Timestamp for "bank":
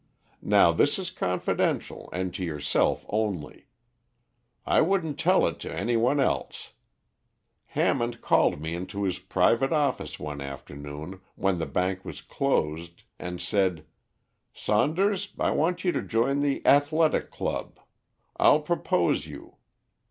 11.67-12.03